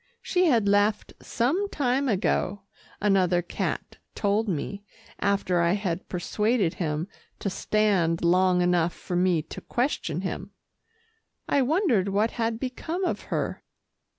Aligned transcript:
She 0.23 0.45
had 0.47 0.67
left 0.67 1.13
some 1.21 1.69
time 1.69 2.09
ago, 2.09 2.63
another 2.99 3.43
cat 3.43 3.97
told 4.15 4.49
me, 4.49 4.83
after 5.19 5.61
I 5.61 5.73
had 5.73 6.09
persuaded 6.09 6.73
him 6.73 7.07
to 7.37 7.51
stand 7.51 8.23
long 8.25 8.63
enough 8.63 8.93
for 8.93 9.15
me 9.15 9.43
to 9.43 9.61
question 9.61 10.21
him. 10.21 10.53
I 11.47 11.61
wondered 11.61 12.09
what 12.09 12.31
had 12.31 12.59
become 12.59 13.03
of 13.05 13.25
her. 13.29 13.61